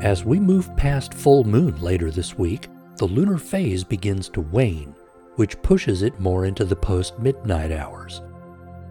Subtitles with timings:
[0.00, 4.94] As we move past full moon later this week, the lunar phase begins to wane,
[5.34, 8.22] which pushes it more into the post midnight hours.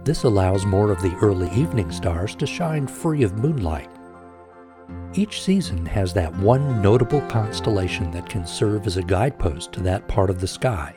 [0.03, 3.89] This allows more of the early evening stars to shine free of moonlight.
[5.13, 10.09] Each season has that one notable constellation that can serve as a guidepost to that
[10.09, 10.93] part of the sky.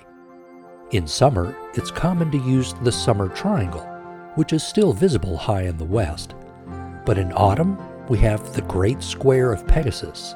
[0.91, 3.87] In summer, it's common to use the summer triangle,
[4.35, 6.35] which is still visible high in the west.
[7.07, 7.79] But in autumn,
[8.11, 10.35] we have the Great Square of Pegasus.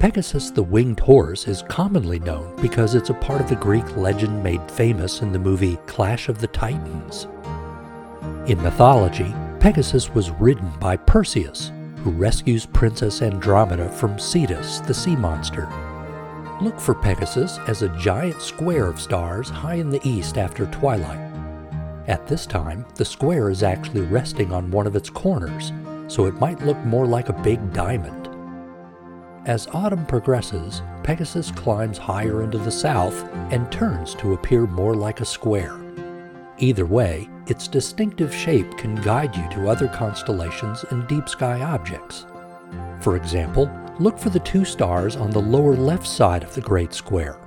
[0.00, 4.42] Pegasus the winged horse is commonly known because it's a part of the Greek legend
[4.42, 7.28] made famous in the movie Clash of the Titans.
[8.50, 15.14] In mythology, Pegasus was ridden by Perseus, who rescues Princess Andromeda from Cetus, the sea
[15.14, 15.68] monster.
[16.60, 21.20] Look for Pegasus as a giant square of stars high in the east after twilight.
[22.08, 25.70] At this time, the square is actually resting on one of its corners,
[26.10, 28.28] so it might look more like a big diamond.
[29.46, 35.20] As autumn progresses, Pegasus climbs higher into the south and turns to appear more like
[35.20, 35.80] a square.
[36.58, 42.26] Either way, its distinctive shape can guide you to other constellations and deep sky objects.
[43.00, 46.92] For example, look for the two stars on the lower left side of the Great
[46.92, 47.38] Square.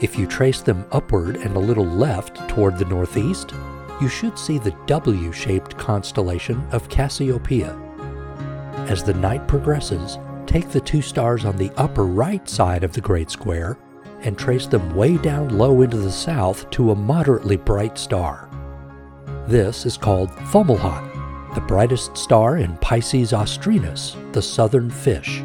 [0.00, 3.52] If you trace them upward and a little left toward the northeast,
[4.00, 7.78] you should see the W shaped constellation of Cassiopeia.
[8.88, 13.00] As the night progresses, take the two stars on the upper right side of the
[13.00, 13.78] Great Square
[14.22, 18.48] and trace them way down low into the south to a moderately bright star.
[19.46, 25.42] This is called Fomalhaut, the brightest star in Piscis Austrinus, the southern fish.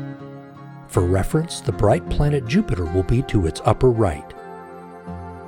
[0.87, 4.34] For reference, the bright planet Jupiter will be to its upper right.